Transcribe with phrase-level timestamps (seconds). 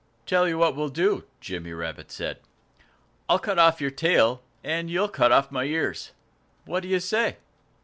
[0.25, 2.39] "Tell you what we'll do," Jimmy Rabbit said.
[3.29, 6.09] "I'll cut off your tail and you'll cut off my ears.
[6.65, 7.37] What do you say?"